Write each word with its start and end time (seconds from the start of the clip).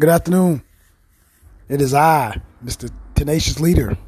Good 0.00 0.10
afternoon. 0.10 0.62
It 1.68 1.80
is 1.80 1.92
I, 1.92 2.40
Mr. 2.64 2.88
Tenacious 3.16 3.58
Leader. 3.58 3.98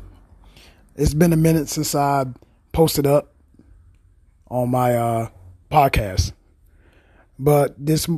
It's 0.94 1.14
been 1.14 1.32
a 1.32 1.36
minute 1.36 1.68
since 1.68 1.96
I 1.96 2.26
posted 2.70 3.08
up 3.08 3.34
on 4.46 4.70
my 4.70 4.94
uh, 4.94 5.28
podcast. 5.68 6.32
But 7.40 7.74
this 7.76 8.08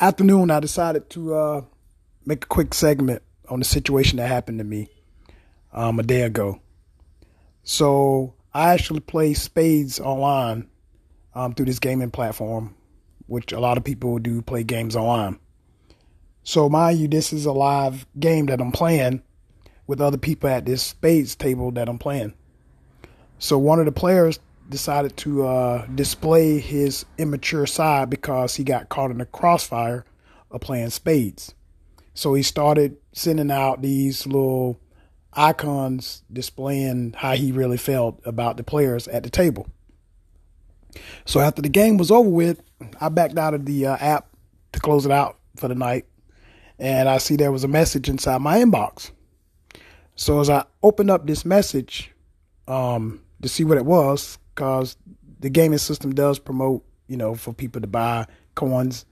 afternoon, 0.00 0.50
I 0.50 0.60
decided 0.60 1.10
to 1.10 1.34
uh, 1.34 1.60
make 2.24 2.44
a 2.44 2.48
quick 2.48 2.72
segment 2.72 3.22
on 3.50 3.58
the 3.58 3.66
situation 3.66 4.16
that 4.16 4.28
happened 4.28 4.60
to 4.60 4.64
me 4.64 4.88
um, 5.74 5.98
a 5.98 6.04
day 6.04 6.22
ago. 6.22 6.62
So 7.62 8.36
I 8.54 8.72
actually 8.72 9.00
play 9.00 9.34
spades 9.34 10.00
online 10.00 10.70
um, 11.34 11.52
through 11.52 11.66
this 11.66 11.78
gaming 11.78 12.10
platform, 12.10 12.74
which 13.26 13.52
a 13.52 13.60
lot 13.60 13.76
of 13.76 13.84
people 13.84 14.18
do 14.18 14.40
play 14.40 14.62
games 14.62 14.96
online. 14.96 15.38
So 16.48 16.70
mind 16.70 16.98
you, 16.98 17.08
this 17.08 17.34
is 17.34 17.44
a 17.44 17.52
live 17.52 18.06
game 18.18 18.46
that 18.46 18.58
I'm 18.58 18.72
playing 18.72 19.22
with 19.86 20.00
other 20.00 20.16
people 20.16 20.48
at 20.48 20.64
this 20.64 20.82
spades 20.82 21.36
table 21.36 21.70
that 21.72 21.90
I'm 21.90 21.98
playing. 21.98 22.32
So 23.38 23.58
one 23.58 23.78
of 23.80 23.84
the 23.84 23.92
players 23.92 24.38
decided 24.66 25.14
to 25.18 25.46
uh, 25.46 25.86
display 25.88 26.58
his 26.58 27.04
immature 27.18 27.66
side 27.66 28.08
because 28.08 28.56
he 28.56 28.64
got 28.64 28.88
caught 28.88 29.10
in 29.10 29.18
the 29.18 29.26
crossfire 29.26 30.06
of 30.50 30.62
playing 30.62 30.88
spades. 30.88 31.54
So 32.14 32.32
he 32.32 32.42
started 32.42 32.96
sending 33.12 33.50
out 33.50 33.82
these 33.82 34.26
little 34.26 34.80
icons 35.34 36.22
displaying 36.32 37.12
how 37.18 37.34
he 37.34 37.52
really 37.52 37.76
felt 37.76 38.22
about 38.24 38.56
the 38.56 38.64
players 38.64 39.06
at 39.08 39.22
the 39.22 39.28
table. 39.28 39.66
So 41.26 41.40
after 41.40 41.60
the 41.60 41.68
game 41.68 41.98
was 41.98 42.10
over 42.10 42.30
with, 42.30 42.62
I 42.98 43.10
backed 43.10 43.36
out 43.36 43.52
of 43.52 43.66
the 43.66 43.84
uh, 43.84 43.96
app 43.98 44.28
to 44.72 44.80
close 44.80 45.04
it 45.04 45.12
out 45.12 45.36
for 45.54 45.68
the 45.68 45.74
night, 45.74 46.06
and 46.78 47.08
I 47.08 47.18
see 47.18 47.36
there 47.36 47.52
was 47.52 47.64
a 47.64 47.68
message 47.68 48.08
inside 48.08 48.40
my 48.40 48.58
inbox. 48.58 49.10
So 50.14 50.40
as 50.40 50.50
I 50.50 50.64
opened 50.82 51.10
up 51.10 51.26
this 51.26 51.44
message 51.44 52.12
um, 52.66 53.22
to 53.42 53.48
see 53.48 53.64
what 53.64 53.78
it 53.78 53.84
was, 53.84 54.38
because 54.54 54.96
the 55.40 55.50
gaming 55.50 55.78
system 55.78 56.14
does 56.14 56.38
promote, 56.38 56.84
you 57.06 57.16
know, 57.16 57.34
for 57.34 57.52
people 57.52 57.80
to 57.80 57.86
buy 57.86 58.26
coins 58.54 59.04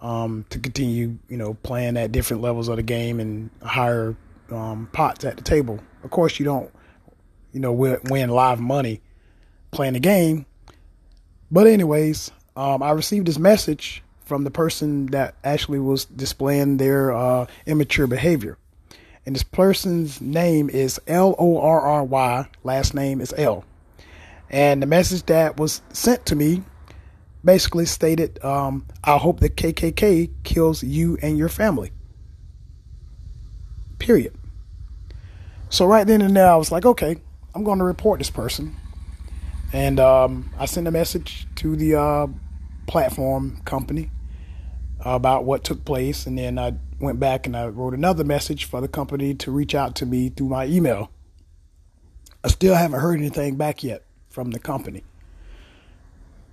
um, 0.00 0.44
to 0.50 0.58
continue, 0.58 1.18
you 1.28 1.36
know, 1.36 1.54
playing 1.54 1.96
at 1.96 2.12
different 2.12 2.42
levels 2.42 2.68
of 2.68 2.76
the 2.76 2.82
game 2.82 3.20
and 3.20 3.50
higher 3.62 4.16
um, 4.50 4.88
pots 4.92 5.24
at 5.24 5.36
the 5.36 5.42
table. 5.42 5.78
Of 6.04 6.10
course, 6.10 6.38
you 6.38 6.44
don't, 6.44 6.70
you 7.52 7.60
know, 7.60 7.72
win 7.72 8.30
live 8.30 8.60
money 8.60 9.00
playing 9.70 9.94
the 9.94 10.00
game. 10.00 10.46
But 11.50 11.66
anyways, 11.66 12.30
um, 12.56 12.82
I 12.82 12.90
received 12.90 13.26
this 13.26 13.38
message 13.38 14.02
from 14.26 14.42
the 14.42 14.50
person 14.50 15.06
that 15.06 15.36
actually 15.44 15.78
was 15.78 16.04
displaying 16.04 16.76
their 16.76 17.12
uh, 17.12 17.46
immature 17.64 18.08
behavior. 18.08 18.58
And 19.24 19.34
this 19.34 19.44
person's 19.44 20.20
name 20.20 20.68
is 20.68 21.00
L 21.06 21.34
O 21.38 21.58
R 21.58 21.80
R 21.80 22.04
Y, 22.04 22.48
last 22.64 22.92
name 22.92 23.20
is 23.20 23.32
L. 23.38 23.64
And 24.50 24.82
the 24.82 24.86
message 24.86 25.24
that 25.26 25.58
was 25.58 25.80
sent 25.92 26.26
to 26.26 26.36
me 26.36 26.62
basically 27.44 27.86
stated, 27.86 28.44
um, 28.44 28.84
I 29.04 29.16
hope 29.16 29.38
the 29.38 29.48
KKK 29.48 30.30
kills 30.42 30.82
you 30.82 31.16
and 31.22 31.38
your 31.38 31.48
family. 31.48 31.92
Period. 34.00 34.34
So 35.68 35.86
right 35.86 36.06
then 36.06 36.20
and 36.20 36.36
there, 36.36 36.50
I 36.50 36.56
was 36.56 36.72
like, 36.72 36.84
okay, 36.84 37.16
I'm 37.54 37.62
going 37.62 37.78
to 37.78 37.84
report 37.84 38.18
this 38.18 38.30
person. 38.30 38.74
And 39.72 40.00
um, 40.00 40.52
I 40.58 40.66
sent 40.66 40.88
a 40.88 40.90
message 40.90 41.46
to 41.56 41.76
the 41.76 41.94
uh, 41.94 42.26
platform 42.86 43.60
company 43.64 44.10
about 45.14 45.44
what 45.44 45.62
took 45.62 45.84
place. 45.84 46.26
And 46.26 46.36
then 46.36 46.58
I 46.58 46.74
went 47.00 47.20
back 47.20 47.46
and 47.46 47.56
I 47.56 47.68
wrote 47.68 47.94
another 47.94 48.24
message 48.24 48.64
for 48.64 48.80
the 48.80 48.88
company 48.88 49.34
to 49.34 49.50
reach 49.50 49.74
out 49.74 49.94
to 49.96 50.06
me 50.06 50.30
through 50.30 50.48
my 50.48 50.66
email. 50.66 51.10
I 52.42 52.48
still 52.48 52.74
haven't 52.74 53.00
heard 53.00 53.18
anything 53.18 53.56
back 53.56 53.84
yet 53.84 54.02
from 54.28 54.50
the 54.50 54.58
company. 54.58 55.04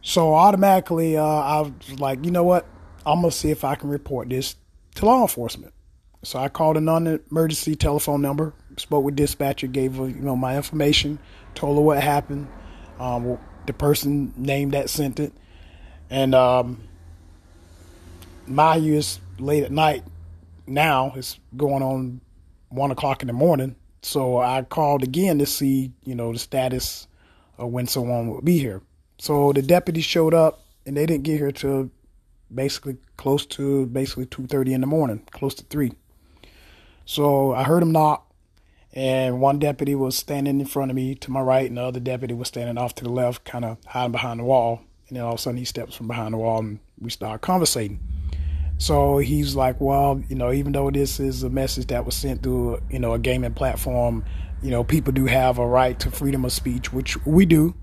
So 0.02 0.36
automatically, 0.36 1.18
uh, 1.18 1.24
I 1.24 1.62
was 1.62 2.00
like, 2.00 2.24
you 2.26 2.32
know 2.32 2.44
what? 2.44 2.66
I'm 3.06 3.22
to 3.24 3.32
see 3.32 3.52
if 3.52 3.64
I 3.64 3.76
can 3.76 3.90
report 3.90 4.30
this 4.30 4.56
to 4.96 5.06
law 5.06 5.22
enforcement. 5.22 5.74
So 6.24 6.40
I 6.40 6.48
called 6.48 6.78
a 6.78 6.82
non-emergency 6.82 7.76
telephone 7.76 8.22
number, 8.22 8.54
spoke 8.78 9.04
with 9.04 9.16
dispatcher, 9.16 9.68
gave 9.68 9.96
her, 9.96 10.08
you 10.08 10.22
know, 10.22 10.36
my 10.36 10.56
information, 10.56 11.20
told 11.54 11.78
her 11.78 11.82
what 11.82 12.02
happened, 12.02 12.48
um, 13.00 13.38
the 13.66 13.74
person 13.74 14.34
named 14.38 14.74
that 14.74 14.90
sent 14.90 15.20
it, 15.20 15.34
and 16.10 16.34
um, 16.34 16.88
you, 18.48 18.96
it's 18.96 19.20
late 19.40 19.64
at 19.64 19.72
night 19.72 20.04
now. 20.68 21.14
It's 21.16 21.40
going 21.56 21.84
on 21.84 22.22
one 22.70 22.92
o'clock 22.92 23.22
in 23.22 23.28
the 23.28 23.34
morning. 23.34 23.76
So 24.02 24.40
I 24.40 24.64
called 24.64 25.04
again 25.04 25.40
to 25.40 25.46
see, 25.46 25.92
you 26.04 26.16
know, 26.16 26.34
the 26.34 26.40
status 26.40 27.08
of 27.58 27.72
when 27.72 27.88
someone 27.88 28.30
would 28.30 28.44
be 28.44 28.58
here. 28.58 28.82
So 29.18 29.54
the 29.54 29.62
deputy 29.62 30.02
showed 30.02 30.34
up, 30.34 30.66
and 30.86 30.98
they 30.98 31.06
didn't 31.06 31.24
get 31.24 31.38
here 31.38 31.52
till 31.52 31.90
basically 32.54 32.98
close 33.16 33.46
to 33.46 33.86
basically 33.86 34.26
two 34.26 34.48
thirty 34.48 34.74
in 34.74 34.82
the 34.82 34.88
morning, 34.88 35.22
close 35.32 35.54
to 35.56 35.64
three. 35.64 35.94
So 37.06 37.54
I 37.54 37.64
heard 37.64 37.84
him 37.84 37.92
knock, 37.94 38.30
and 38.92 39.40
one 39.40 39.60
deputy 39.60 39.96
was 39.96 40.18
standing 40.18 40.60
in 40.60 40.66
front 40.66 40.92
of 40.92 40.96
me 40.96 41.16
to 41.16 41.32
my 41.32 41.42
right, 41.42 41.68
and 41.68 41.78
the 41.78 41.84
other 41.84 42.00
deputy 42.02 42.34
was 42.34 42.50
standing 42.50 42.78
off 42.78 42.96
to 42.96 43.04
the 43.04 43.10
left, 43.10 43.46
kind 43.46 43.64
of 43.64 43.78
hiding 43.86 44.12
behind 44.12 44.40
the 44.42 44.44
wall. 44.44 44.82
And 45.08 45.18
then 45.18 45.24
all 45.24 45.34
of 45.34 45.40
a 45.40 45.42
sudden, 45.42 45.58
he 45.58 45.66
steps 45.66 45.96
from 45.96 46.08
behind 46.08 46.34
the 46.34 46.38
wall, 46.38 46.60
and 46.60 46.80
we 47.00 47.10
start 47.10 47.42
conversating. 47.42 48.00
So 48.84 49.18
he's 49.20 49.56
like, 49.56 49.80
well, 49.80 50.22
you 50.28 50.36
know, 50.36 50.52
even 50.52 50.74
though 50.74 50.92
this 50.92 51.18
is 51.18 51.44
a 51.44 51.50
message 51.50 51.88
that 51.88 52.06
was 52.06 52.16
sent 52.16 52.44
through, 52.44 52.82
you 52.90 53.00
know, 53.00 53.14
a 53.14 53.18
gaming 53.18 53.54
platform, 53.54 54.26
you 54.62 54.72
know, 54.72 54.84
people 54.84 55.14
do 55.14 55.26
have 55.26 55.58
a 55.58 55.66
right 55.66 55.98
to 56.02 56.12
freedom 56.12 56.44
of 56.44 56.52
speech, 56.52 56.92
which 56.92 57.16
we 57.26 57.46
do. 57.46 57.76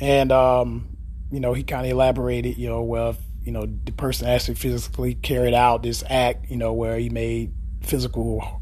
And, 0.00 0.32
um, 0.32 0.96
you 1.30 1.38
know, 1.38 1.52
he 1.54 1.62
kind 1.62 1.86
of 1.86 1.92
elaborated, 1.92 2.58
you 2.58 2.68
know, 2.68 2.82
well, 2.82 3.16
you 3.44 3.52
know, 3.52 3.64
the 3.84 3.92
person 3.92 4.26
actually 4.26 4.56
physically 4.56 5.14
carried 5.14 5.54
out 5.54 5.84
this 5.84 6.02
act, 6.10 6.50
you 6.50 6.56
know, 6.56 6.72
where 6.72 6.98
he 6.98 7.08
made 7.08 7.52
physical 7.80 8.60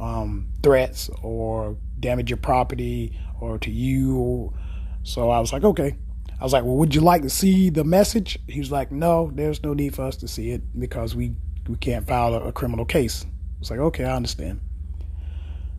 um, 0.00 0.48
threats 0.62 1.10
or 1.22 1.76
damage 2.00 2.30
your 2.30 2.38
property 2.38 3.20
or 3.38 3.58
to 3.58 3.70
you. 3.70 4.54
So 5.02 5.28
I 5.28 5.40
was 5.40 5.52
like, 5.52 5.64
okay. 5.64 5.98
I 6.40 6.44
was 6.44 6.52
like, 6.52 6.64
well, 6.64 6.76
would 6.76 6.94
you 6.94 7.00
like 7.00 7.22
to 7.22 7.30
see 7.30 7.70
the 7.70 7.84
message? 7.84 8.38
He 8.46 8.60
was 8.60 8.70
like, 8.70 8.92
no, 8.92 9.30
there's 9.34 9.62
no 9.62 9.74
need 9.74 9.94
for 9.94 10.02
us 10.02 10.16
to 10.18 10.28
see 10.28 10.50
it 10.50 10.62
because 10.78 11.16
we, 11.16 11.34
we 11.68 11.76
can't 11.76 12.06
file 12.06 12.34
a, 12.34 12.48
a 12.48 12.52
criminal 12.52 12.84
case. 12.84 13.24
I 13.24 13.58
was 13.58 13.70
like, 13.70 13.80
okay, 13.80 14.04
I 14.04 14.14
understand. 14.14 14.60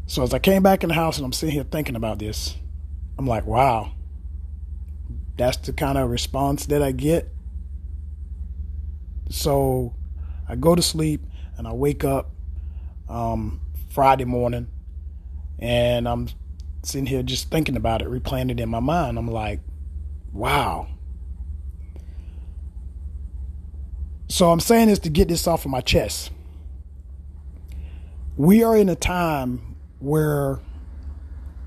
So 0.06 0.24
as 0.24 0.34
I 0.34 0.40
came 0.40 0.64
back 0.64 0.84
in 0.84 0.90
the 0.90 0.96
house 0.96 1.18
and 1.18 1.26
I'm 1.26 1.34
sitting 1.34 1.54
here 1.54 1.64
thinking 1.64 1.96
about 1.96 2.20
this, 2.20 2.56
I'm 3.18 3.28
like, 3.28 3.46
wow, 3.46 3.92
that's 5.38 5.58
the 5.58 5.72
kind 5.72 5.98
of 5.98 6.10
response 6.10 6.66
that 6.66 6.82
I 6.82 6.92
get. 6.92 7.30
So 9.30 9.94
I 10.48 10.56
go 10.56 10.76
to 10.76 10.82
sleep 10.82 11.22
and 11.58 11.68
I 11.68 11.74
wake 11.74 12.04
up 12.04 12.32
um, 13.08 13.62
Friday 13.90 14.26
morning, 14.26 14.68
and 15.60 16.08
I'm 16.08 16.30
sitting 16.84 17.06
here 17.06 17.22
just 17.24 17.50
thinking 17.52 17.76
about 17.76 18.02
it, 18.02 18.08
replaying 18.08 18.52
it 18.52 18.60
in 18.60 18.70
my 18.70 18.80
mind. 18.80 19.18
I'm 19.18 19.28
like, 19.28 19.60
wow. 20.34 20.88
So 24.28 24.52
I'm 24.52 24.60
saying 24.60 24.88
this 24.88 25.00
to 25.00 25.10
get 25.10 25.28
this 25.28 25.48
off 25.48 25.66
of 25.66 25.72
my 25.72 25.82
chest. 25.82 26.32
We 28.38 28.64
are 28.64 28.78
in 28.78 28.88
a 28.90 28.96
time 28.96 29.76
where 30.00 30.60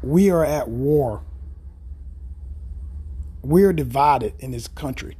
we 0.02 0.30
are 0.30 0.44
at 0.44 0.68
war. 0.68 1.22
We're 3.42 3.72
divided 3.72 4.34
in 4.38 4.52
this 4.52 4.68
country. 4.68 5.16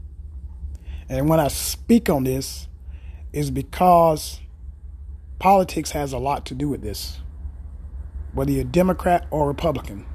And 1.08 1.28
when 1.28 1.40
I 1.40 1.48
speak 1.48 2.08
on 2.08 2.24
this, 2.24 2.68
is 3.32 3.50
because 3.50 4.40
politics 5.38 5.92
has 5.92 6.12
a 6.12 6.18
lot 6.18 6.44
to 6.46 6.54
do 6.54 6.68
with 6.68 6.82
this, 6.82 7.20
whether 8.32 8.50
you're 8.50 8.64
Democrat 8.64 9.26
or 9.30 9.48
Republican. 9.48 10.06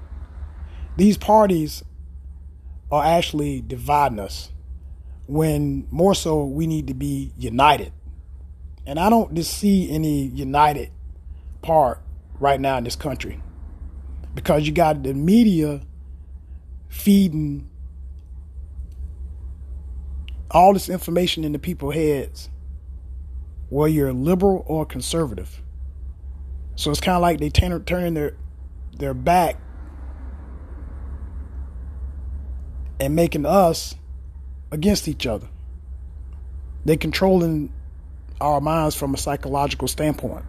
These 0.96 1.18
parties 1.18 1.84
are 2.92 3.04
actually 3.04 3.62
dividing 3.62 4.20
us 4.20 4.52
when 5.28 5.88
more 5.92 6.16
so 6.16 6.46
we 6.46 6.68
need 6.68 6.88
to 6.88 6.94
be 6.94 7.32
united. 7.38 7.92
And 8.86 9.00
I 9.00 9.10
don't 9.10 9.34
just 9.34 9.58
see 9.58 9.90
any 9.92 10.28
united 10.28 10.92
part 11.62 12.02
right 12.40 12.60
now 12.60 12.78
in 12.78 12.84
this 12.84 12.96
country 12.96 13.42
because 14.34 14.66
you 14.66 14.74
got 14.74 15.04
the 15.04 15.14
media 15.14 15.82
feeding 16.88 17.70
all 20.50 20.72
this 20.74 20.88
information 20.88 21.44
into 21.44 21.60
people's 21.60 21.96
heads 21.96 22.50
whether 23.70 23.90
you're 23.90 24.14
liberal 24.14 24.64
or 24.66 24.86
conservative. 24.86 25.62
So 26.76 26.92
it's 26.92 27.02
kind 27.02 27.16
of 27.16 27.22
like 27.22 27.40
they 27.40 27.50
turn, 27.50 27.84
turning 27.86 28.14
their 28.14 28.36
their 28.98 29.14
back 29.14 29.58
and 33.00 33.16
making 33.16 33.46
us 33.46 33.96
against 34.72 35.08
each 35.08 35.26
other. 35.26 35.48
They're 36.86 36.98
controlling 36.98 37.72
our 38.40 38.62
minds 38.62 38.96
from 38.96 39.14
a 39.14 39.18
psychological 39.18 39.88
standpoint. 39.88 40.46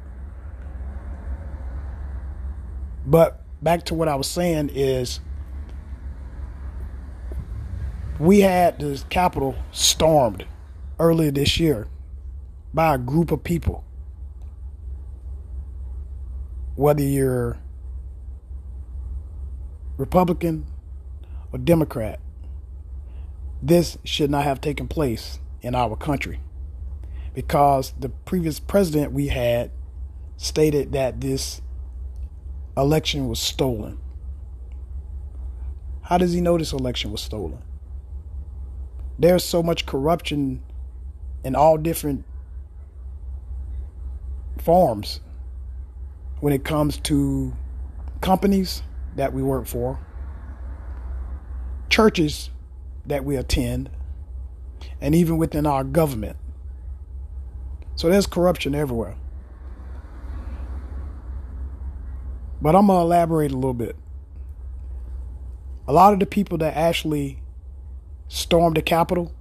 But 3.06 3.40
back 3.62 3.84
to 3.86 3.94
what 3.94 4.08
I 4.08 4.14
was 4.14 4.26
saying 4.26 4.70
is 4.74 5.20
we 8.18 8.40
had 8.40 8.78
the 8.78 9.02
Capitol 9.08 9.54
stormed 9.72 10.46
earlier 10.98 11.30
this 11.30 11.58
year 11.58 11.88
by 12.74 12.94
a 12.94 12.98
group 12.98 13.30
of 13.30 13.42
people. 13.42 13.84
Whether 16.76 17.02
you're 17.02 17.58
Republican 19.96 20.66
or 21.52 21.58
Democrat, 21.58 22.20
this 23.62 23.98
should 24.04 24.30
not 24.30 24.44
have 24.44 24.60
taken 24.60 24.88
place 24.88 25.40
in 25.62 25.74
our 25.74 25.96
country 25.96 26.40
because 27.34 27.92
the 27.98 28.08
previous 28.08 28.60
president 28.60 29.12
we 29.12 29.28
had 29.28 29.70
stated 30.36 30.92
that 30.92 31.20
this 31.20 31.60
election 32.76 33.28
was 33.28 33.40
stolen. 33.40 33.98
How 36.02 36.18
does 36.18 36.32
he 36.32 36.40
know 36.40 36.56
this 36.56 36.72
election 36.72 37.10
was 37.10 37.20
stolen? 37.20 37.58
There's 39.18 39.42
so 39.42 39.62
much 39.62 39.84
corruption 39.84 40.62
in 41.42 41.56
all 41.56 41.76
different 41.76 42.24
forms 44.58 45.20
when 46.40 46.52
it 46.52 46.64
comes 46.64 46.98
to 46.98 47.52
companies 48.20 48.82
that 49.16 49.32
we 49.32 49.42
work 49.42 49.66
for, 49.66 49.98
churches 51.90 52.50
that 53.08 53.24
we 53.24 53.36
attend, 53.36 53.90
and 55.00 55.14
even 55.14 55.36
within 55.36 55.66
our 55.66 55.82
government. 55.82 56.36
So 57.96 58.08
there's 58.08 58.26
corruption 58.26 58.74
everywhere. 58.74 59.16
But 62.60 62.76
I'm 62.76 62.86
going 62.86 62.98
to 62.98 63.02
elaborate 63.02 63.50
a 63.50 63.54
little 63.54 63.74
bit. 63.74 63.96
A 65.86 65.92
lot 65.92 66.12
of 66.12 66.20
the 66.20 66.26
people 66.26 66.58
that 66.58 66.76
actually 66.76 67.40
stormed 68.28 68.76
the 68.76 68.82
Capitol 68.82 69.32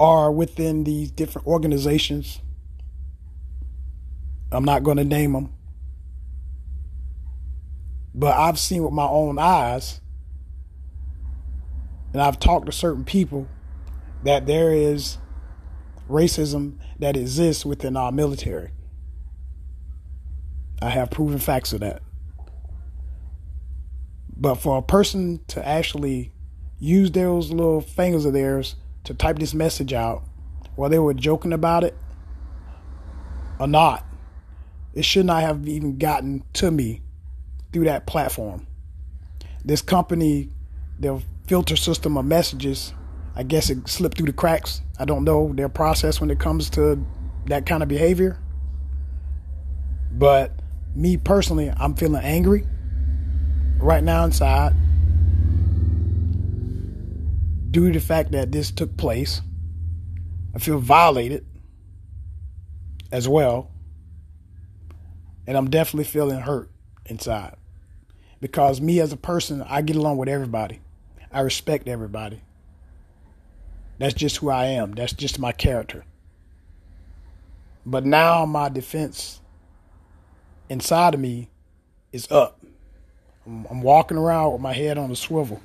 are 0.00 0.30
within 0.30 0.84
these 0.84 1.10
different 1.10 1.46
organizations. 1.46 2.40
I'm 4.50 4.64
not 4.64 4.82
going 4.82 4.96
to 4.96 5.04
name 5.04 5.32
them. 5.32 5.52
But 8.14 8.36
I've 8.36 8.58
seen 8.58 8.82
with 8.82 8.92
my 8.92 9.06
own 9.06 9.38
eyes, 9.38 10.00
and 12.12 12.22
I've 12.22 12.38
talked 12.38 12.66
to 12.66 12.72
certain 12.72 13.04
people, 13.04 13.48
that 14.24 14.46
there 14.46 14.72
is 14.72 15.18
racism 16.08 16.78
that 16.98 17.16
exists 17.16 17.64
within 17.64 17.96
our 17.96 18.10
military. 18.10 18.70
I 20.80 20.90
have 20.90 21.10
proven 21.10 21.38
facts 21.38 21.72
of 21.72 21.80
that. 21.80 22.02
But 24.36 24.56
for 24.56 24.78
a 24.78 24.82
person 24.82 25.40
to 25.48 25.66
actually 25.66 26.32
use 26.78 27.10
those 27.10 27.50
little 27.50 27.80
fingers 27.80 28.24
of 28.24 28.32
theirs 28.32 28.76
to 29.04 29.14
type 29.14 29.38
this 29.38 29.54
message 29.54 29.92
out, 29.92 30.22
while 30.76 30.88
they 30.88 30.98
were 30.98 31.14
joking 31.14 31.52
about 31.52 31.82
it 31.82 31.96
or 33.58 33.66
not, 33.66 34.04
it 34.94 35.04
should 35.04 35.26
not 35.26 35.42
have 35.42 35.66
even 35.66 35.98
gotten 35.98 36.44
to 36.54 36.70
me 36.70 37.02
through 37.72 37.84
that 37.84 38.06
platform. 38.06 38.66
This 39.64 39.82
company, 39.82 40.50
their 40.98 41.18
filter 41.48 41.76
system 41.76 42.16
of 42.18 42.26
messages, 42.26 42.92
I 43.34 43.42
guess 43.42 43.70
it 43.70 43.88
slipped 43.88 44.18
through 44.18 44.26
the 44.26 44.32
cracks. 44.32 44.82
I 44.98 45.06
don't 45.06 45.24
know 45.24 45.52
their 45.54 45.68
process 45.68 46.20
when 46.20 46.30
it 46.30 46.38
comes 46.38 46.68
to 46.70 47.02
that 47.46 47.66
kind 47.66 47.82
of 47.82 47.88
behavior. 47.88 48.38
But 50.12 50.52
me 50.94 51.16
personally, 51.16 51.72
I'm 51.74 51.94
feeling 51.94 52.22
angry 52.22 52.66
right 53.78 54.04
now 54.04 54.24
inside 54.24 54.74
due 57.70 57.92
to 57.92 57.98
the 57.98 58.04
fact 58.04 58.32
that 58.32 58.52
this 58.52 58.70
took 58.70 58.96
place. 58.96 59.40
I 60.54 60.58
feel 60.58 60.78
violated 60.78 61.46
as 63.10 63.28
well. 63.28 63.70
And 65.46 65.56
I'm 65.56 65.70
definitely 65.70 66.04
feeling 66.04 66.40
hurt 66.40 66.70
inside. 67.06 67.56
Because 68.40 68.80
me 68.80 69.00
as 69.00 69.12
a 69.12 69.16
person, 69.16 69.62
I 69.62 69.80
get 69.80 69.96
along 69.96 70.18
with 70.18 70.28
everybody. 70.28 70.80
I 71.32 71.40
respect 71.40 71.88
everybody. 71.88 72.42
That's 73.98 74.14
just 74.14 74.38
who 74.38 74.48
I 74.48 74.66
am. 74.66 74.92
That's 74.92 75.12
just 75.12 75.38
my 75.38 75.52
character. 75.52 76.04
But 77.84 78.04
now 78.04 78.46
my 78.46 78.68
defense 78.68 79.40
inside 80.68 81.14
of 81.14 81.20
me 81.20 81.48
is 82.12 82.30
up. 82.30 82.60
I'm, 83.46 83.66
I'm 83.70 83.82
walking 83.82 84.16
around 84.16 84.52
with 84.52 84.60
my 84.60 84.72
head 84.72 84.98
on 84.98 85.10
a 85.10 85.16
swivel 85.16 85.60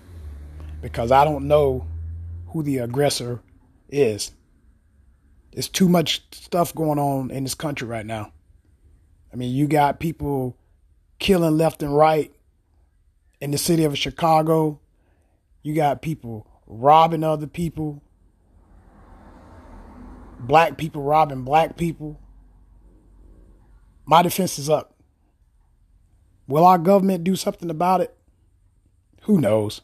because 0.81 1.11
I 1.11 1.23
don't 1.25 1.47
know 1.47 1.85
who 2.47 2.63
the 2.63 2.79
aggressor 2.79 3.41
is. 3.89 4.31
There's 5.51 5.67
too 5.69 5.87
much 5.87 6.23
stuff 6.31 6.73
going 6.73 6.97
on 6.97 7.29
in 7.29 7.43
this 7.43 7.55
country 7.55 7.87
right 7.87 8.05
now. 8.05 8.31
I 9.31 9.35
mean, 9.35 9.53
you 9.53 9.67
got 9.67 9.99
people 9.99 10.57
killing 11.19 11.57
left 11.57 11.83
and 11.83 11.95
right 11.95 12.31
in 13.39 13.51
the 13.51 13.57
city 13.57 13.83
of 13.83 13.97
Chicago. 13.97 14.79
You 15.63 15.73
got 15.73 16.01
people 16.01 16.45
robbing 16.67 17.23
other 17.23 17.47
people. 17.47 18.03
Black 20.39 20.77
people 20.77 21.01
robbing 21.01 21.43
black 21.43 21.77
people. 21.77 22.19
My 24.05 24.21
defense 24.21 24.59
is 24.59 24.69
up. 24.69 24.93
Will 26.47 26.65
our 26.65 26.77
government 26.77 27.23
do 27.23 27.37
something 27.37 27.69
about 27.69 28.01
it? 28.01 28.15
Who 29.21 29.39
knows? 29.39 29.81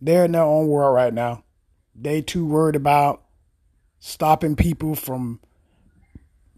They're 0.00 0.24
in 0.24 0.32
their 0.32 0.42
own 0.42 0.66
world 0.66 0.94
right 0.94 1.14
now. 1.14 1.44
They 1.94 2.20
too 2.20 2.44
worried 2.44 2.74
about 2.74 3.22
stopping 4.00 4.56
people 4.56 4.96
from 4.96 5.38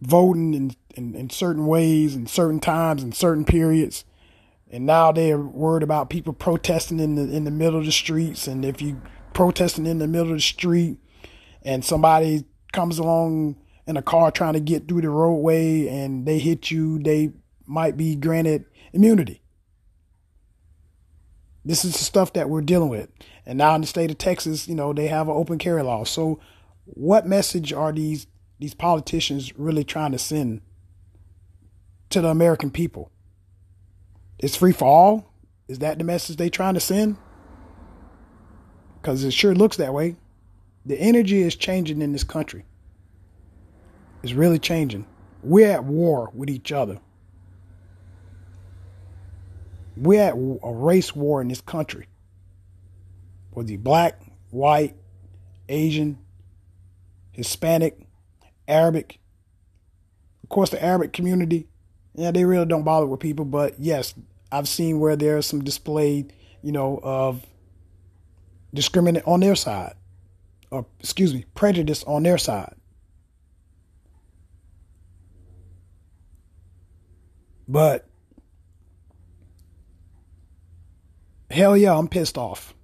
voting 0.00 0.54
in, 0.54 0.74
in, 0.94 1.14
in 1.14 1.30
certain 1.30 1.66
ways 1.66 2.14
and 2.14 2.28
certain 2.28 2.60
times 2.60 3.02
and 3.02 3.14
certain 3.14 3.44
periods. 3.44 4.06
And 4.70 4.84
now 4.84 5.12
they're 5.12 5.38
worried 5.38 5.82
about 5.82 6.10
people 6.10 6.32
protesting 6.32 6.98
in 6.98 7.14
the 7.14 7.22
in 7.22 7.44
the 7.44 7.50
middle 7.50 7.78
of 7.78 7.86
the 7.86 7.92
streets. 7.92 8.46
And 8.46 8.64
if 8.64 8.82
you 8.82 9.00
protesting 9.32 9.86
in 9.86 9.98
the 9.98 10.08
middle 10.08 10.30
of 10.30 10.38
the 10.38 10.40
street 10.40 10.98
and 11.62 11.84
somebody 11.84 12.44
comes 12.72 12.98
along 12.98 13.56
in 13.86 13.96
a 13.96 14.02
car 14.02 14.30
trying 14.30 14.54
to 14.54 14.60
get 14.60 14.88
through 14.88 15.02
the 15.02 15.10
roadway 15.10 15.86
and 15.86 16.26
they 16.26 16.38
hit 16.38 16.70
you, 16.70 16.98
they 16.98 17.32
might 17.66 17.96
be 17.96 18.16
granted 18.16 18.64
immunity. 18.92 19.42
This 21.64 21.84
is 21.84 21.92
the 21.92 22.04
stuff 22.04 22.32
that 22.34 22.48
we're 22.48 22.60
dealing 22.62 22.88
with. 22.88 23.08
And 23.44 23.58
now 23.58 23.74
in 23.74 23.80
the 23.80 23.86
state 23.86 24.10
of 24.10 24.18
Texas, 24.18 24.68
you 24.68 24.74
know, 24.74 24.92
they 24.92 25.08
have 25.08 25.28
an 25.28 25.34
open 25.36 25.58
carry 25.58 25.82
law. 25.82 26.04
So 26.04 26.40
what 26.84 27.26
message 27.26 27.72
are 27.72 27.92
these 27.92 28.26
these 28.58 28.74
politicians 28.74 29.56
really 29.58 29.84
trying 29.84 30.12
to 30.12 30.18
send 30.18 30.62
to 32.10 32.20
the 32.20 32.28
American 32.28 32.70
people? 32.70 33.10
It's 34.38 34.56
free 34.56 34.72
for 34.72 34.84
all? 34.84 35.32
Is 35.68 35.78
that 35.80 35.98
the 35.98 36.04
message 36.04 36.36
they 36.36 36.50
trying 36.50 36.74
to 36.74 36.80
send? 36.80 37.16
Because 39.00 39.24
it 39.24 39.32
sure 39.32 39.54
looks 39.54 39.76
that 39.78 39.94
way. 39.94 40.16
The 40.84 40.98
energy 41.00 41.42
is 41.42 41.56
changing 41.56 42.02
in 42.02 42.12
this 42.12 42.24
country. 42.24 42.64
It's 44.22 44.32
really 44.32 44.58
changing. 44.58 45.06
We're 45.42 45.70
at 45.70 45.84
war 45.84 46.30
with 46.34 46.50
each 46.50 46.72
other. 46.72 47.00
We're 49.96 50.22
at 50.22 50.34
a 50.34 50.72
race 50.72 51.14
war 51.14 51.40
in 51.40 51.48
this 51.48 51.60
country. 51.60 52.06
Whether 53.52 53.72
you 53.72 53.78
black, 53.78 54.20
white, 54.50 54.94
Asian, 55.68 56.18
Hispanic, 57.32 58.06
Arabic. 58.68 59.18
Of 60.42 60.48
course, 60.48 60.70
the 60.70 60.82
Arabic 60.82 61.12
community, 61.12 61.68
yeah, 62.16 62.30
they 62.30 62.44
really 62.44 62.66
don't 62.66 62.84
bother 62.84 63.06
with 63.06 63.20
people. 63.20 63.44
But 63.44 63.78
yes, 63.78 64.14
I've 64.50 64.68
seen 64.68 64.98
where 64.98 65.16
there's 65.16 65.46
some 65.46 65.62
display, 65.62 66.26
you 66.62 66.72
know, 66.72 66.98
of 67.02 67.44
discriminate 68.74 69.24
on 69.26 69.40
their 69.40 69.54
side, 69.54 69.94
or 70.70 70.86
excuse 71.00 71.34
me, 71.34 71.44
prejudice 71.54 72.02
on 72.04 72.22
their 72.22 72.38
side. 72.38 72.74
But 77.68 78.06
hell 81.50 81.76
yeah, 81.76 81.96
I'm 81.96 82.08
pissed 82.08 82.38
off. 82.38 82.74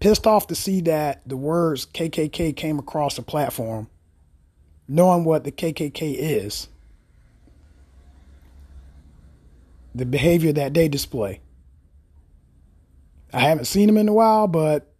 Pissed 0.00 0.26
off 0.26 0.46
to 0.46 0.54
see 0.54 0.80
that 0.82 1.22
the 1.26 1.36
words 1.36 1.86
KKK 1.86 2.56
came 2.56 2.78
across 2.78 3.16
the 3.16 3.22
platform, 3.22 3.88
knowing 4.86 5.24
what 5.24 5.44
the 5.44 5.52
KKK 5.52 6.14
is, 6.16 6.68
the 9.98 10.06
behavior 10.06 10.52
that 10.52 10.74
they 10.74 10.88
display. 10.88 11.40
I 13.32 13.40
haven't 13.40 13.66
seen 13.66 13.88
them 13.88 13.96
in 13.98 14.08
a 14.08 14.12
while, 14.12 14.46
but 14.46 14.92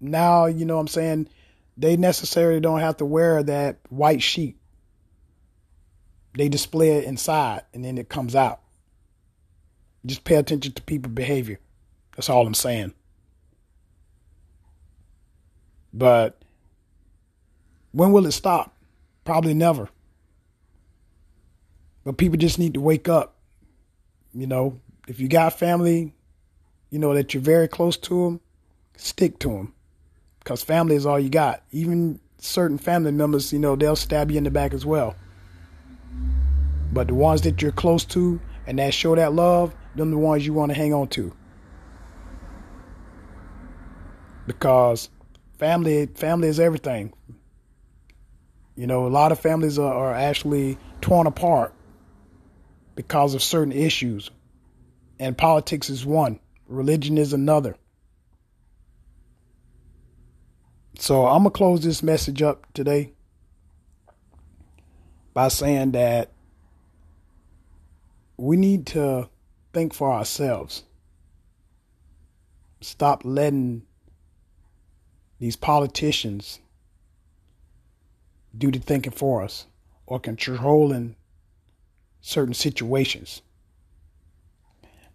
now, 0.00 0.46
you 0.46 0.64
know 0.64 0.76
what 0.76 0.82
I'm 0.82 0.88
saying, 0.88 1.28
they 1.76 1.96
necessarily 1.96 2.60
don't 2.60 2.80
have 2.80 2.96
to 2.98 3.04
wear 3.04 3.42
that 3.42 3.78
white 3.90 4.22
sheet. 4.22 4.56
They 6.36 6.48
display 6.48 6.90
it 6.92 7.04
inside 7.04 7.62
and 7.74 7.84
then 7.84 7.98
it 7.98 8.08
comes 8.08 8.34
out. 8.34 8.60
Just 10.04 10.24
pay 10.24 10.36
attention 10.36 10.72
to 10.72 10.82
people 10.82 11.10
behavior. 11.10 11.58
That's 12.14 12.30
all 12.30 12.46
I'm 12.46 12.54
saying. 12.54 12.94
But 15.92 16.40
when 17.92 18.12
will 18.12 18.26
it 18.26 18.32
stop? 18.32 18.76
Probably 19.24 19.54
never. 19.54 19.88
But 22.04 22.18
people 22.18 22.38
just 22.38 22.58
need 22.58 22.74
to 22.74 22.80
wake 22.80 23.08
up. 23.08 23.35
You 24.36 24.46
know, 24.46 24.78
if 25.08 25.18
you 25.18 25.28
got 25.28 25.58
family, 25.58 26.12
you 26.90 26.98
know, 26.98 27.14
that 27.14 27.32
you're 27.32 27.42
very 27.42 27.68
close 27.68 27.96
to 27.96 28.24
them, 28.24 28.40
stick 28.94 29.38
to 29.38 29.48
them. 29.48 29.72
Because 30.40 30.62
family 30.62 30.94
is 30.94 31.06
all 31.06 31.18
you 31.18 31.30
got. 31.30 31.62
Even 31.70 32.20
certain 32.36 32.76
family 32.76 33.12
members, 33.12 33.50
you 33.50 33.58
know, 33.58 33.76
they'll 33.76 33.96
stab 33.96 34.30
you 34.30 34.36
in 34.36 34.44
the 34.44 34.50
back 34.50 34.74
as 34.74 34.84
well. 34.84 35.16
But 36.92 37.06
the 37.06 37.14
ones 37.14 37.40
that 37.42 37.62
you're 37.62 37.72
close 37.72 38.04
to 38.06 38.38
and 38.66 38.78
that 38.78 38.92
show 38.92 39.14
that 39.14 39.32
love, 39.32 39.74
them 39.94 40.10
the 40.10 40.18
ones 40.18 40.44
you 40.44 40.52
want 40.52 40.70
to 40.70 40.76
hang 40.76 40.92
on 40.92 41.08
to. 41.08 41.34
Because 44.46 45.08
family 45.58 46.06
family 46.14 46.48
is 46.48 46.60
everything. 46.60 47.14
You 48.76 48.86
know, 48.86 49.06
a 49.06 49.08
lot 49.08 49.32
of 49.32 49.40
families 49.40 49.78
are, 49.78 49.92
are 49.92 50.14
actually 50.14 50.76
torn 51.00 51.26
apart 51.26 51.72
because 52.96 53.34
of 53.34 53.42
certain 53.42 53.72
issues. 53.72 54.30
And 55.20 55.38
politics 55.38 55.88
is 55.88 56.04
one, 56.04 56.40
religion 56.66 57.16
is 57.16 57.32
another. 57.32 57.76
So 60.98 61.26
I'm 61.26 61.42
going 61.42 61.52
to 61.52 61.56
close 61.56 61.84
this 61.84 62.02
message 62.02 62.42
up 62.42 62.72
today 62.72 63.12
by 65.34 65.48
saying 65.48 65.92
that 65.92 66.32
we 68.38 68.56
need 68.56 68.86
to 68.86 69.28
think 69.72 69.92
for 69.94 70.12
ourselves. 70.12 70.82
Stop 72.80 73.22
letting 73.24 73.82
these 75.38 75.56
politicians 75.56 76.60
do 78.56 78.70
the 78.70 78.78
thinking 78.78 79.12
for 79.12 79.42
us 79.42 79.66
or 80.06 80.18
controlling 80.18 81.16
certain 82.26 82.54
situations. 82.54 83.40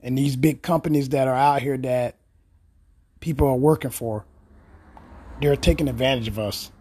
And 0.02 0.18
these 0.18 0.38
big 0.38 0.62
companies 0.62 1.10
that 1.10 1.28
are 1.28 1.36
out 1.36 1.62
here 1.62 1.78
that 1.78 2.16
people 3.20 3.48
are 3.48 3.56
working 3.56 3.92
for, 3.92 4.26
they're 5.42 5.58
taking 5.58 5.90
advantage 5.90 6.30
of 6.30 6.40
us. 6.40 6.72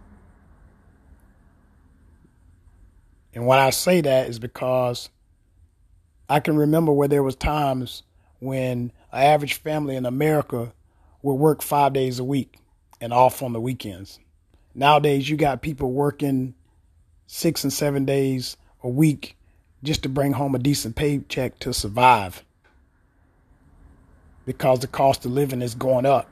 And 3.35 3.45
when 3.45 3.59
I 3.59 3.71
say 3.71 4.01
that 4.03 4.29
is 4.29 4.39
because 4.39 5.09
I 6.29 6.39
can 6.39 6.57
remember 6.57 6.93
where 6.93 7.09
there 7.09 7.25
was 7.25 7.35
times 7.35 8.05
when 8.39 8.93
an 9.13 9.23
average 9.23 9.55
family 9.55 9.97
in 9.97 10.07
America 10.07 10.73
would 11.23 11.35
work 11.35 11.61
five 11.61 11.93
days 11.93 12.21
a 12.21 12.25
week 12.25 12.57
and 13.01 13.13
off 13.13 13.43
on 13.43 13.53
the 13.53 13.61
weekends. 13.61 14.21
Nowadays, 14.77 15.29
you 15.29 15.37
got 15.37 15.61
people 15.61 15.91
working 15.91 16.55
six 17.27 17.65
and 17.65 17.73
seven 17.73 18.05
days 18.05 18.57
a 18.85 18.89
week 18.89 19.37
just 19.83 20.03
to 20.03 20.09
bring 20.09 20.33
home 20.33 20.55
a 20.55 20.59
decent 20.59 20.97
paycheck 20.97 21.59
to 21.61 21.73
survive 21.73 22.45
because 24.45 24.81
the 24.81 24.87
cost 24.87 25.25
of 25.25 25.33
living 25.33 25.63
is 25.63 25.75
going 25.75 26.07
up 26.07 26.29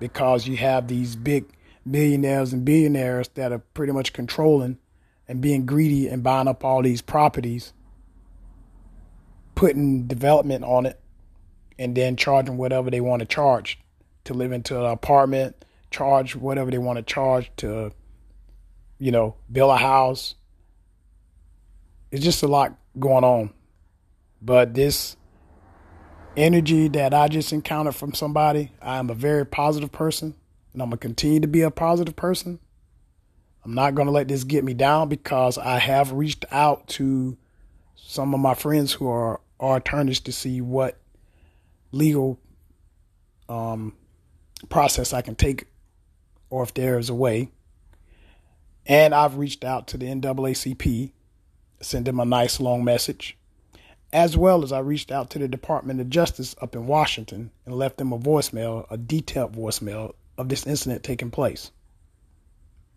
because 0.00 0.46
you 0.46 0.56
have 0.56 0.88
these 0.88 1.16
big 1.16 1.44
millionaires 1.84 2.52
and 2.52 2.64
billionaires 2.64 3.28
that 3.34 3.52
are 3.52 3.58
pretty 3.58 3.92
much 3.92 4.12
controlling 4.12 4.78
and 5.26 5.40
being 5.40 5.66
greedy 5.66 6.08
and 6.08 6.22
buying 6.22 6.48
up 6.48 6.64
all 6.64 6.82
these 6.82 7.02
properties, 7.02 7.72
putting 9.54 10.06
development 10.06 10.64
on 10.64 10.86
it, 10.86 10.98
and 11.78 11.94
then 11.94 12.16
charging 12.16 12.56
whatever 12.56 12.90
they 12.90 13.00
want 13.00 13.20
to 13.20 13.26
charge 13.26 13.78
to 14.24 14.34
live 14.34 14.52
into 14.52 14.78
an 14.78 14.90
apartment, 14.90 15.64
charge 15.90 16.34
whatever 16.34 16.70
they 16.70 16.78
want 16.78 16.96
to 16.96 17.02
charge 17.02 17.50
to, 17.56 17.92
you 18.98 19.10
know, 19.10 19.34
build 19.50 19.70
a 19.70 19.76
house. 19.76 20.34
It's 22.10 22.24
just 22.24 22.42
a 22.42 22.48
lot 22.48 22.76
going 22.98 23.24
on. 23.24 23.52
But 24.40 24.74
this 24.74 25.16
energy 26.36 26.88
that 26.88 27.12
I 27.12 27.28
just 27.28 27.52
encountered 27.52 27.94
from 27.94 28.14
somebody, 28.14 28.72
I 28.80 28.98
am 28.98 29.10
a 29.10 29.14
very 29.14 29.44
positive 29.44 29.92
person 29.92 30.34
and 30.72 30.82
I'm 30.82 30.90
going 30.90 30.98
to 30.98 31.02
continue 31.02 31.40
to 31.40 31.48
be 31.48 31.62
a 31.62 31.70
positive 31.70 32.16
person. 32.16 32.60
I'm 33.64 33.74
not 33.74 33.94
going 33.94 34.06
to 34.06 34.12
let 34.12 34.28
this 34.28 34.44
get 34.44 34.64
me 34.64 34.74
down 34.74 35.08
because 35.08 35.58
I 35.58 35.78
have 35.78 36.12
reached 36.12 36.44
out 36.50 36.86
to 36.88 37.36
some 37.96 38.32
of 38.32 38.40
my 38.40 38.54
friends 38.54 38.92
who 38.92 39.08
are, 39.08 39.40
are 39.58 39.78
attorneys 39.78 40.20
to 40.20 40.32
see 40.32 40.60
what 40.60 40.96
legal 41.90 42.38
um, 43.48 43.94
process 44.68 45.12
I 45.12 45.22
can 45.22 45.34
take 45.34 45.66
or 46.50 46.62
if 46.62 46.74
there 46.74 46.98
is 46.98 47.10
a 47.10 47.14
way. 47.14 47.50
And 48.86 49.14
I've 49.14 49.36
reached 49.36 49.64
out 49.64 49.88
to 49.88 49.98
the 49.98 50.06
NAACP, 50.06 51.12
send 51.80 52.06
them 52.06 52.20
a 52.20 52.24
nice 52.24 52.60
long 52.60 52.84
message, 52.84 53.36
as 54.12 54.36
well 54.36 54.62
as 54.62 54.72
I 54.72 54.80
reached 54.80 55.10
out 55.10 55.30
to 55.30 55.38
the 55.38 55.48
Department 55.48 56.00
of 56.00 56.10
Justice 56.10 56.56
up 56.60 56.74
in 56.74 56.86
Washington 56.86 57.50
and 57.66 57.74
left 57.74 57.98
them 57.98 58.12
a 58.12 58.18
voicemail, 58.18 58.86
a 58.90 58.96
detailed 58.96 59.54
voicemail 59.54 60.14
of 60.36 60.48
this 60.48 60.66
incident 60.66 61.02
taking 61.02 61.30
place. 61.30 61.70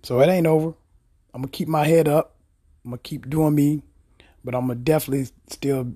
So 0.04 0.20
it 0.22 0.30
ain't 0.30 0.48
over. 0.48 0.74
I'm 1.34 1.42
gonna 1.42 1.52
keep 1.52 1.68
my 1.68 1.86
head 1.86 2.08
up. 2.08 2.36
I'm 2.84 2.92
gonna 2.92 3.00
keep 3.00 3.30
doing 3.30 3.56
me, 3.56 3.84
but 4.44 4.56
I'm 4.56 4.62
gonna 4.68 4.76
definitely 4.76 5.30
still 5.48 5.94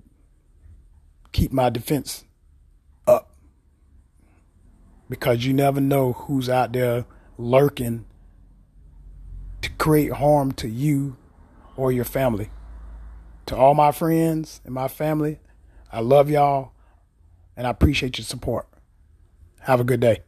keep 1.32 1.52
my 1.52 1.70
defense 1.70 2.24
up 3.08 3.32
because 5.10 5.46
you 5.46 5.54
never 5.54 5.82
know 5.82 6.14
who's 6.14 6.50
out 6.50 6.72
there 6.74 7.06
lurking 7.38 8.06
to 9.62 9.70
create 9.72 10.14
harm 10.14 10.52
to 10.54 10.70
you 10.70 11.18
or 11.76 11.92
your 11.92 12.06
family. 12.06 12.50
To 13.48 13.56
all 13.56 13.76
my 13.76 13.92
friends 13.92 14.62
and 14.66 14.74
my 14.74 14.88
family, 14.88 15.40
I 15.92 16.00
love 16.00 16.30
y'all 16.30 16.72
and 17.56 17.68
I 17.68 17.70
appreciate 17.70 18.18
your 18.18 18.26
support. 18.26 18.68
Have 19.62 19.80
a 19.80 19.84
good 19.84 20.00
day. 20.00 20.20